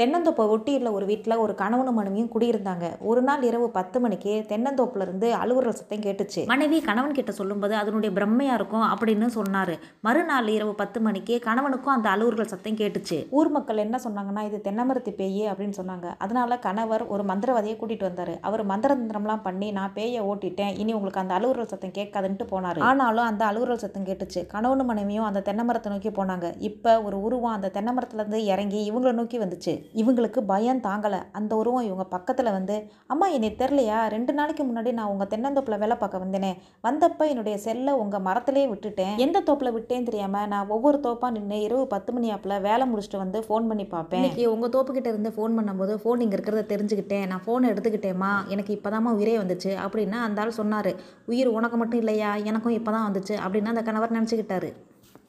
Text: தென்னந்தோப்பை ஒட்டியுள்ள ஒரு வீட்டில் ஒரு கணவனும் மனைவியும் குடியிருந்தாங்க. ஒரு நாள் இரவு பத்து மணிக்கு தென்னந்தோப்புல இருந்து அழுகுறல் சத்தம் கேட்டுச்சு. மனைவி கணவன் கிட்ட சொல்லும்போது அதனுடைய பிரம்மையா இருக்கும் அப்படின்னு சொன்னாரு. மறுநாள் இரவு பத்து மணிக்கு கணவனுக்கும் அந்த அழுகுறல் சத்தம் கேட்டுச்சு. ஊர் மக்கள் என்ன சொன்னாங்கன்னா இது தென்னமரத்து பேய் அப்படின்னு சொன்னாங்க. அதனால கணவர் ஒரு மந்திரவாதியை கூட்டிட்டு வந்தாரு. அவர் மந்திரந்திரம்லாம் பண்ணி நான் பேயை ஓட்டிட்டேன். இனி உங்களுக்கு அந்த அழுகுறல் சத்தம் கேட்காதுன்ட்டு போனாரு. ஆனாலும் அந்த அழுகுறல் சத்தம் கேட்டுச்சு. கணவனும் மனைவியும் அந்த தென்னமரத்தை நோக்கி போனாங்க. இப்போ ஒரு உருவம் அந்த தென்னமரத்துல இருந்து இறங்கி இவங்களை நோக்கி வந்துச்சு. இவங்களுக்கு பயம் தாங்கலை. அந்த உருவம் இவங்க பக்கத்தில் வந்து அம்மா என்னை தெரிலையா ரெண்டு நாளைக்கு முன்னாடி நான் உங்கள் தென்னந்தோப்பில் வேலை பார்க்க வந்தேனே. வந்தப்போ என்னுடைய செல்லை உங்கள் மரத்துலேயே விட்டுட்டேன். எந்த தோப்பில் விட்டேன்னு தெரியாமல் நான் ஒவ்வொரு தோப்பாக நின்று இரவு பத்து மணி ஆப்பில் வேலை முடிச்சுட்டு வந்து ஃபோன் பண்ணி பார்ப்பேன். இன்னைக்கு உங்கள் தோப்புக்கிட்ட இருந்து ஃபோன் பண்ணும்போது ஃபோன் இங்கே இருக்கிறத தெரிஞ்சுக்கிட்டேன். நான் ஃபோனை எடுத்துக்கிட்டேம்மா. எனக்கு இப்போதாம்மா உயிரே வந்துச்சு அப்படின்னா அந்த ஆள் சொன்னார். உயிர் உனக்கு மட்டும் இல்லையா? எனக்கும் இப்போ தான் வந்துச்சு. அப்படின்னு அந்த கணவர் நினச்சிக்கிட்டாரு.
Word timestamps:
தென்னந்தோப்பை 0.00 0.44
ஒட்டியுள்ள 0.52 0.92
ஒரு 0.96 1.06
வீட்டில் 1.06 1.40
ஒரு 1.44 1.54
கணவனும் 1.54 1.94
மனைவியும் 1.94 2.30
குடியிருந்தாங்க. 2.34 2.86
ஒரு 3.10 3.22
நாள் 3.22 3.42
இரவு 3.42 3.70
பத்து 3.70 4.00
மணிக்கு 4.00 4.44
தென்னந்தோப்புல 4.48 5.04
இருந்து 5.06 5.34
அழுகுறல் 5.34 5.76
சத்தம் 5.78 6.04
கேட்டுச்சு. 6.06 6.46
மனைவி 6.46 6.80
கணவன் 6.80 7.16
கிட்ட 7.18 7.32
சொல்லும்போது 7.32 7.74
அதனுடைய 7.74 8.10
பிரம்மையா 8.18 8.54
இருக்கும் 8.58 8.84
அப்படின்னு 8.92 9.26
சொன்னாரு. 9.34 9.74
மறுநாள் 10.00 10.48
இரவு 10.48 10.74
பத்து 10.74 11.00
மணிக்கு 11.00 11.40
கணவனுக்கும் 11.46 11.94
அந்த 11.96 12.08
அழுகுறல் 12.10 12.50
சத்தம் 12.52 12.78
கேட்டுச்சு. 12.80 13.18
ஊர் 13.30 13.50
மக்கள் 13.50 13.76
என்ன 13.76 13.98
சொன்னாங்கன்னா 14.04 14.44
இது 14.46 14.60
தென்னமரத்து 14.68 15.12
பேய் 15.20 15.44
அப்படின்னு 15.50 15.76
சொன்னாங்க. 15.80 16.06
அதனால 16.18 16.58
கணவர் 16.58 17.04
ஒரு 17.06 17.24
மந்திரவாதியை 17.24 17.76
கூட்டிட்டு 17.82 18.08
வந்தாரு. 18.10 18.36
அவர் 18.40 18.66
மந்திரந்திரம்லாம் 18.66 19.44
பண்ணி 19.48 19.70
நான் 19.70 19.94
பேயை 19.94 20.22
ஓட்டிட்டேன். 20.30 20.78
இனி 20.78 20.92
உங்களுக்கு 20.92 21.22
அந்த 21.24 21.34
அழுகுறல் 21.38 21.70
சத்தம் 21.74 21.96
கேட்காதுன்ட்டு 22.00 22.48
போனாரு. 22.54 22.78
ஆனாலும் 22.78 23.24
அந்த 23.24 23.44
அழுகுறல் 23.50 23.82
சத்தம் 23.84 24.04
கேட்டுச்சு. 24.04 24.46
கணவனும் 24.46 24.86
மனைவியும் 24.86 25.24
அந்த 25.24 25.42
தென்னமரத்தை 25.50 25.88
நோக்கி 25.88 26.08
போனாங்க. 26.08 26.54
இப்போ 26.70 27.02
ஒரு 27.02 27.22
உருவம் 27.22 27.56
அந்த 27.58 27.70
தென்னமரத்துல 27.74 28.22
இருந்து 28.24 28.44
இறங்கி 28.44 28.92
இவங்களை 28.92 29.12
நோக்கி 29.12 29.38
வந்துச்சு. 29.38 29.76
இவங்களுக்கு 30.02 30.40
பயம் 30.50 30.82
தாங்கலை. 30.86 31.20
அந்த 31.38 31.52
உருவம் 31.60 31.86
இவங்க 31.88 32.04
பக்கத்தில் 32.14 32.50
வந்து 32.56 32.76
அம்மா 33.12 33.26
என்னை 33.36 33.50
தெரிலையா 33.62 33.98
ரெண்டு 34.14 34.32
நாளைக்கு 34.38 34.64
முன்னாடி 34.68 34.92
நான் 34.98 35.10
உங்கள் 35.12 35.30
தென்னந்தோப்பில் 35.32 35.80
வேலை 35.82 35.96
பார்க்க 36.02 36.22
வந்தேனே. 36.24 36.52
வந்தப்போ 36.86 37.26
என்னுடைய 37.32 37.56
செல்லை 37.66 37.94
உங்கள் 38.02 38.24
மரத்துலேயே 38.28 38.66
விட்டுட்டேன். 38.72 39.14
எந்த 39.26 39.44
தோப்பில் 39.48 39.74
விட்டேன்னு 39.76 40.08
தெரியாமல் 40.10 40.48
நான் 40.54 40.72
ஒவ்வொரு 40.76 41.00
தோப்பாக 41.06 41.34
நின்று 41.36 41.58
இரவு 41.66 41.86
பத்து 41.94 42.12
மணி 42.16 42.30
ஆப்பில் 42.36 42.56
வேலை 42.68 42.86
முடிச்சுட்டு 42.92 43.22
வந்து 43.24 43.40
ஃபோன் 43.48 43.68
பண்ணி 43.70 43.86
பார்ப்பேன். 43.94 44.22
இன்னைக்கு 44.22 44.44
உங்கள் 44.54 44.74
தோப்புக்கிட்ட 44.76 45.12
இருந்து 45.14 45.34
ஃபோன் 45.38 45.56
பண்ணும்போது 45.58 45.94
ஃபோன் 46.04 46.22
இங்கே 46.26 46.38
இருக்கிறத 46.38 46.64
தெரிஞ்சுக்கிட்டேன். 46.74 47.26
நான் 47.32 47.44
ஃபோனை 47.46 47.72
எடுத்துக்கிட்டேம்மா. 47.72 48.32
எனக்கு 48.54 48.74
இப்போதாம்மா 48.76 49.12
உயிரே 49.18 49.36
வந்துச்சு 49.42 49.72
அப்படின்னா 49.86 50.20
அந்த 50.28 50.42
ஆள் 50.44 50.58
சொன்னார். 50.60 50.92
உயிர் 51.32 51.56
உனக்கு 51.58 51.78
மட்டும் 51.82 52.02
இல்லையா? 52.04 52.32
எனக்கும் 52.50 52.78
இப்போ 52.78 52.92
தான் 52.96 53.08
வந்துச்சு. 53.08 53.36
அப்படின்னு 53.44 53.72
அந்த 53.74 53.84
கணவர் 53.90 54.16
நினச்சிக்கிட்டாரு. 54.18 54.70